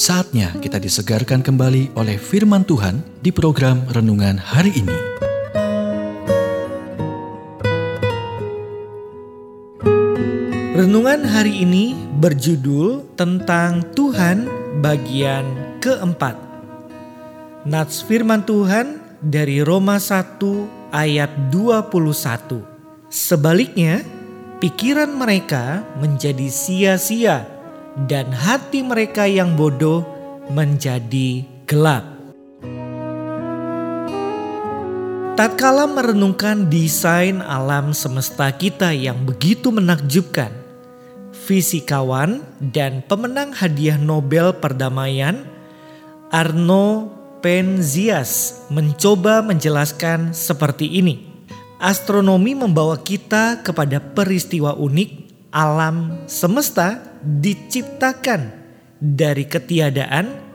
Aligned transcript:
Saatnya 0.00 0.56
kita 0.64 0.80
disegarkan 0.80 1.44
kembali 1.44 1.92
oleh 1.92 2.16
firman 2.16 2.64
Tuhan 2.64 3.04
di 3.20 3.28
program 3.28 3.84
renungan 3.92 4.40
hari 4.40 4.72
ini. 4.72 4.96
Renungan 10.72 11.20
hari 11.28 11.68
ini 11.68 11.92
berjudul 12.16 13.12
tentang 13.12 13.84
Tuhan 13.92 14.48
bagian 14.80 15.44
keempat. 15.84 16.40
Nats 17.68 18.00
firman 18.00 18.40
Tuhan 18.48 19.20
dari 19.20 19.60
Roma 19.60 20.00
1 20.00 20.96
ayat 20.96 21.28
21. 21.52 22.64
Sebaliknya, 23.12 24.00
pikiran 24.64 25.12
mereka 25.12 25.84
menjadi 26.00 26.48
sia-sia 26.48 27.59
dan 28.06 28.30
hati 28.30 28.84
mereka 28.84 29.26
yang 29.26 29.58
bodoh 29.58 30.06
menjadi 30.50 31.46
gelap. 31.66 32.06
Tatkala 35.38 35.88
merenungkan 35.88 36.68
desain 36.68 37.40
alam 37.40 37.96
semesta 37.96 38.52
kita 38.52 38.92
yang 38.92 39.24
begitu 39.24 39.72
menakjubkan, 39.72 40.52
fisikawan 41.32 42.44
dan 42.60 43.00
pemenang 43.08 43.56
hadiah 43.56 43.96
Nobel 43.96 44.52
perdamaian 44.52 45.40
Arno 46.28 47.08
Penzias 47.40 48.62
mencoba 48.68 49.40
menjelaskan 49.40 50.36
seperti 50.36 51.00
ini. 51.00 51.24
Astronomi 51.80 52.52
membawa 52.52 53.00
kita 53.00 53.64
kepada 53.64 53.96
peristiwa 53.96 54.76
unik 54.76 55.10
alam 55.48 56.20
semesta 56.28 57.09
diciptakan 57.24 58.52
dari 59.00 59.48
ketiadaan 59.48 60.50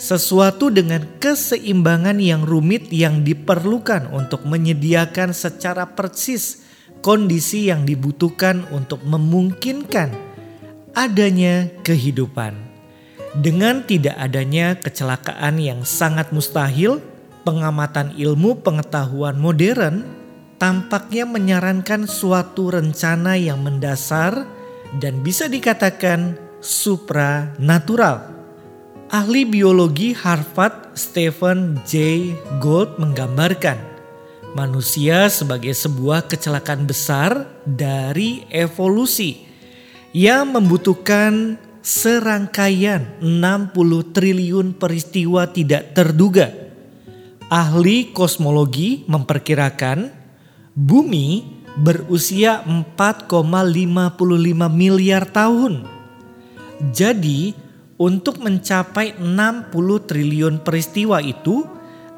sesuatu 0.00 0.72
dengan 0.72 1.04
keseimbangan 1.20 2.16
yang 2.22 2.46
rumit 2.46 2.88
yang 2.88 3.20
diperlukan 3.20 4.08
untuk 4.14 4.48
menyediakan 4.48 5.36
secara 5.36 5.84
persis 5.92 6.64
kondisi 7.04 7.68
yang 7.68 7.84
dibutuhkan 7.84 8.64
untuk 8.72 9.04
memungkinkan 9.04 10.12
adanya 10.96 11.68
kehidupan. 11.84 12.56
Dengan 13.30 13.86
tidak 13.86 14.16
adanya 14.18 14.74
kecelakaan 14.74 15.62
yang 15.62 15.86
sangat 15.86 16.34
mustahil, 16.34 16.98
pengamatan 17.46 18.16
ilmu 18.18 18.58
pengetahuan 18.64 19.38
modern 19.38 20.02
tampaknya 20.58 21.24
menyarankan 21.24 22.10
suatu 22.10 22.74
rencana 22.74 23.38
yang 23.38 23.62
mendasar 23.62 24.44
dan 24.98 25.22
bisa 25.22 25.46
dikatakan 25.46 26.34
supranatural. 26.58 28.26
Ahli 29.10 29.42
biologi 29.42 30.14
Harvard 30.14 30.94
Stephen 30.94 31.82
J. 31.82 32.30
Gould 32.62 32.94
menggambarkan 32.98 33.78
manusia 34.54 35.30
sebagai 35.30 35.74
sebuah 35.74 36.26
kecelakaan 36.26 36.86
besar 36.86 37.46
dari 37.62 38.46
evolusi 38.50 39.46
yang 40.10 40.54
membutuhkan 40.54 41.58
serangkaian 41.80 43.18
60 43.22 44.14
triliun 44.14 44.74
peristiwa 44.74 45.46
tidak 45.50 45.94
terduga. 45.94 46.50
Ahli 47.50 48.14
kosmologi 48.14 49.02
memperkirakan 49.10 50.10
bumi 50.74 51.59
berusia 51.78 52.64
4,55 52.66 54.16
miliar 54.70 55.28
tahun. 55.28 55.86
Jadi, 56.90 57.54
untuk 58.00 58.40
mencapai 58.40 59.20
60 59.20 60.08
triliun 60.08 60.64
peristiwa 60.64 61.20
itu 61.20 61.68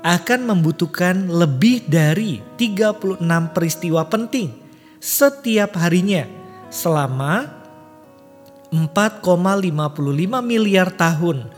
akan 0.06 0.40
membutuhkan 0.54 1.26
lebih 1.26 1.82
dari 1.86 2.38
36 2.58 3.18
peristiwa 3.54 4.06
penting 4.06 4.54
setiap 5.02 5.74
harinya 5.78 6.26
selama 6.70 7.50
4,55 8.70 9.66
miliar 10.42 10.94
tahun 10.94 11.50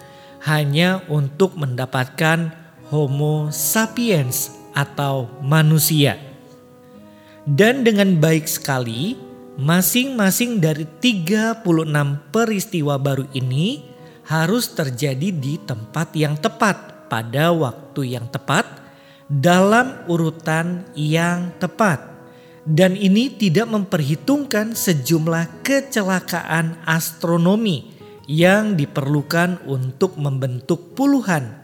hanya 0.49 1.04
untuk 1.12 1.56
mendapatkan 1.60 2.53
Homo 2.88 3.49
sapiens 3.53 4.56
atau 4.72 5.28
manusia. 5.41 6.21
Dan 7.44 7.84
dengan 7.84 8.16
baik 8.16 8.49
sekali, 8.49 9.21
masing-masing 9.60 10.65
dari 10.65 10.88
36 10.88 11.60
peristiwa 12.32 12.97
baru 12.97 13.28
ini 13.37 13.84
harus 14.25 14.72
terjadi 14.72 15.28
di 15.28 15.60
tempat 15.60 16.16
yang 16.16 16.41
tepat, 16.41 17.04
pada 17.12 17.53
waktu 17.53 18.16
yang 18.16 18.33
tepat, 18.33 18.65
dalam 19.28 20.09
urutan 20.09 20.88
yang 20.97 21.53
tepat. 21.60 22.00
Dan 22.65 22.97
ini 22.97 23.28
tidak 23.28 23.69
memperhitungkan 23.69 24.72
sejumlah 24.72 25.60
kecelakaan 25.60 26.81
astronomi 26.88 27.93
yang 28.25 28.72
diperlukan 28.72 29.69
untuk 29.69 30.16
membentuk 30.16 30.97
puluhan 30.97 31.60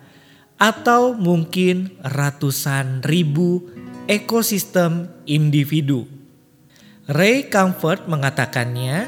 atau 0.61 1.17
mungkin 1.17 1.97
ratusan 2.05 3.01
ribu 3.01 3.65
ekosistem 4.11 5.07
individu. 5.23 6.11
Ray 7.07 7.47
Comfort 7.47 8.11
mengatakannya, 8.11 9.07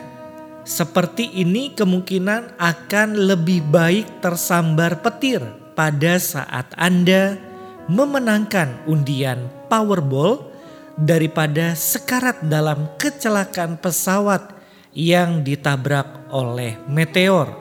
seperti 0.62 1.26
ini 1.42 1.74
kemungkinan 1.74 2.54
akan 2.54 3.08
lebih 3.18 3.66
baik 3.66 4.22
tersambar 4.22 5.02
petir 5.02 5.42
pada 5.74 6.22
saat 6.22 6.70
Anda 6.78 7.34
memenangkan 7.90 8.86
undian 8.86 9.50
Powerball 9.66 10.38
daripada 10.94 11.74
sekarat 11.74 12.46
dalam 12.46 12.86
kecelakaan 12.94 13.82
pesawat 13.82 14.54
yang 14.94 15.42
ditabrak 15.42 16.30
oleh 16.30 16.78
meteor. 16.86 17.58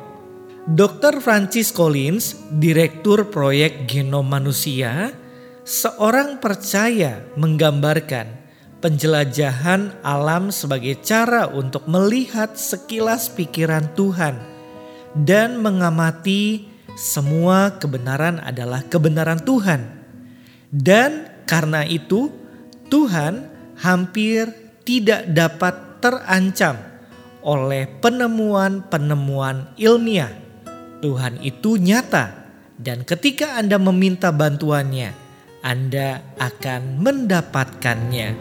Dr. 0.69 1.25
Francis 1.25 1.73
Collins, 1.73 2.37
Direktur 2.53 3.33
Proyek 3.33 3.89
Genom 3.89 4.29
Manusia, 4.29 5.09
seorang 5.71 6.43
percaya 6.43 7.23
menggambarkan 7.39 8.27
penjelajahan 8.83 9.95
alam 10.03 10.51
sebagai 10.51 10.99
cara 10.99 11.47
untuk 11.47 11.87
melihat 11.87 12.59
sekilas 12.59 13.31
pikiran 13.31 13.87
Tuhan 13.95 14.35
dan 15.15 15.63
mengamati 15.63 16.67
semua 16.99 17.79
kebenaran 17.79 18.43
adalah 18.43 18.83
kebenaran 18.83 19.39
Tuhan. 19.39 20.03
Dan 20.67 21.31
karena 21.47 21.87
itu 21.87 22.27
Tuhan 22.91 23.47
hampir 23.79 24.51
tidak 24.83 25.23
dapat 25.31 26.03
terancam 26.03 26.75
oleh 27.47 27.87
penemuan-penemuan 28.03 29.71
ilmiah. 29.79 30.35
Tuhan 30.99 31.39
itu 31.39 31.79
nyata 31.79 32.41
dan 32.75 33.07
ketika 33.07 33.61
Anda 33.61 33.77
meminta 33.77 34.33
bantuannya, 34.33 35.20
anda 35.61 36.25
akan 36.41 37.01
mendapatkannya. 37.01 38.33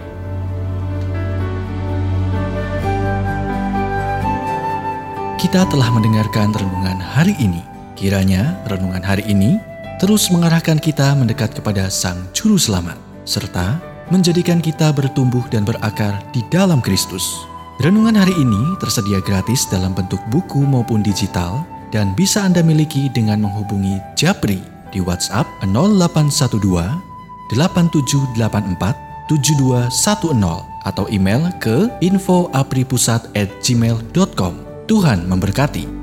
Kita 5.40 5.64
telah 5.68 5.88
mendengarkan 5.92 6.52
renungan 6.52 7.00
hari 7.00 7.36
ini. 7.40 7.60
Kiranya 7.96 8.56
renungan 8.68 9.04
hari 9.04 9.24
ini 9.28 9.60
terus 10.00 10.32
mengarahkan 10.32 10.80
kita 10.80 11.12
mendekat 11.12 11.52
kepada 11.52 11.92
Sang 11.92 12.24
Juru 12.32 12.56
Selamat, 12.56 12.96
serta 13.28 13.76
menjadikan 14.08 14.64
kita 14.64 14.88
bertumbuh 14.96 15.44
dan 15.52 15.68
berakar 15.68 16.24
di 16.32 16.40
dalam 16.48 16.80
Kristus. 16.80 17.44
Renungan 17.84 18.16
hari 18.16 18.32
ini 18.36 18.76
tersedia 18.80 19.20
gratis 19.20 19.68
dalam 19.68 19.92
bentuk 19.92 20.20
buku 20.32 20.64
maupun 20.64 21.04
digital 21.04 21.64
dan 21.92 22.16
bisa 22.16 22.44
Anda 22.44 22.64
miliki 22.64 23.12
dengan 23.12 23.44
menghubungi 23.44 24.00
Japri 24.16 24.60
di 24.92 25.00
WhatsApp 25.04 25.48
0812 25.64 27.09
8784 27.52 29.10
7210 29.30 30.66
atau 30.82 31.06
email 31.12 31.52
ke 31.62 31.86
infoapripusat@gmail.com. 32.02 34.54
Tuhan 34.90 35.30
memberkati. 35.30 35.99